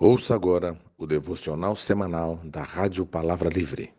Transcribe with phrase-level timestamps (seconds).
[0.00, 3.92] Ouça agora o devocional semanal da Rádio Palavra Livre.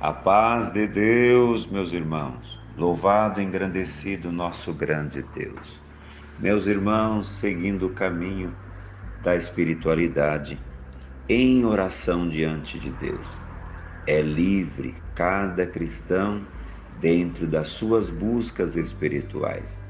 [0.00, 2.58] A paz de Deus, meus irmãos.
[2.74, 5.78] Louvado e engrandecido nosso grande Deus.
[6.38, 8.56] Meus irmãos, seguindo o caminho
[9.22, 10.58] da espiritualidade,
[11.28, 13.26] em oração diante de Deus.
[14.06, 16.46] É livre cada cristão
[16.98, 19.84] dentro das suas buscas espirituais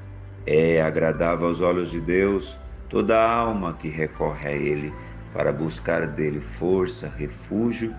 [0.46, 2.56] é agradável aos olhos de Deus
[2.88, 4.94] toda alma que recorre a Ele
[5.32, 7.92] para buscar dele força, refúgio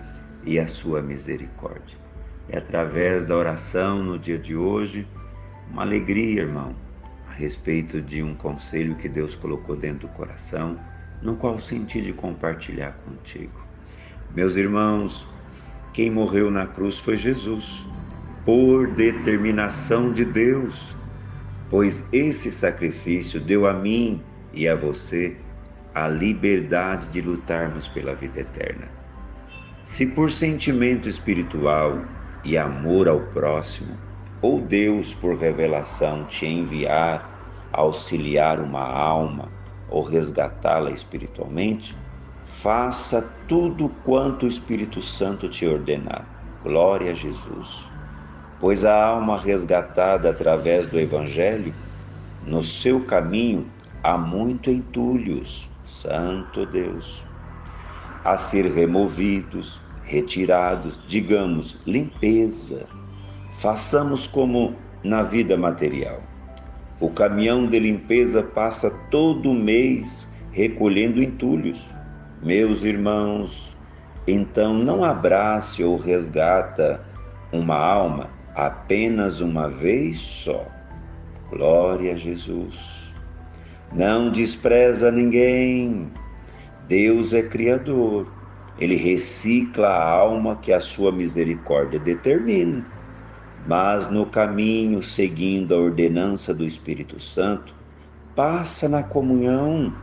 [0.44, 1.98] e a sua misericórdia.
[2.48, 5.06] É através da oração no dia de hoje,
[5.70, 6.74] uma alegria, irmão,
[7.28, 10.76] a respeito de um conselho que Deus colocou dentro do coração,
[11.20, 13.60] no qual senti de compartilhar contigo.
[14.34, 15.26] Meus irmãos,
[15.92, 17.86] quem morreu na cruz foi Jesus,
[18.44, 20.96] por determinação de Deus
[21.70, 25.36] pois esse sacrifício deu a mim e a você
[25.94, 28.88] a liberdade de lutarmos pela vida eterna.
[29.84, 32.00] Se por sentimento espiritual
[32.44, 33.96] e amor ao próximo,
[34.40, 37.36] ou Deus por revelação te enviar
[37.72, 39.48] auxiliar uma alma
[39.88, 41.96] ou resgatá-la espiritualmente,
[42.44, 46.26] faça tudo quanto o Espírito Santo te ordenar.
[46.62, 47.97] Glória a Jesus
[48.60, 51.72] pois a alma resgatada através do Evangelho,
[52.44, 53.66] no seu caminho
[54.02, 57.22] há muito entulhos, Santo Deus,
[58.24, 62.86] a ser removidos, retirados, digamos, limpeza.
[63.58, 66.22] Façamos como na vida material.
[67.00, 71.88] O caminhão de limpeza passa todo mês recolhendo entulhos.
[72.42, 73.76] Meus irmãos,
[74.26, 77.00] então não abrace ou resgata
[77.52, 80.66] uma alma apenas uma vez só.
[81.48, 83.14] Glória a Jesus.
[83.92, 86.10] Não despreza ninguém.
[86.88, 88.28] Deus é Criador.
[88.76, 92.84] Ele recicla a alma que a sua misericórdia determina.
[93.64, 97.72] Mas no caminho, seguindo a ordenança do Espírito Santo,
[98.34, 99.94] passa na comunhão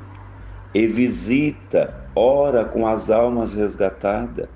[0.74, 4.48] e visita, ora com as almas resgatadas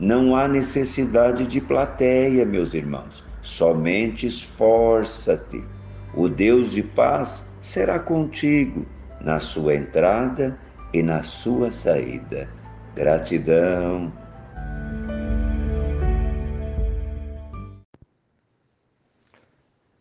[0.00, 3.22] não há necessidade de plateia, meus irmãos.
[3.42, 5.62] Somente esforça-te.
[6.14, 8.86] O Deus de paz será contigo
[9.20, 10.58] na sua entrada
[10.94, 12.48] e na sua saída.
[12.94, 14.10] Gratidão.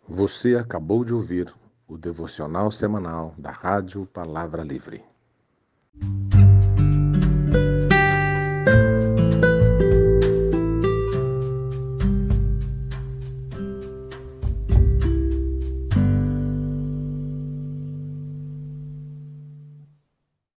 [0.07, 1.53] Você acabou de ouvir
[1.87, 5.03] o devocional semanal da Rádio Palavra Livre.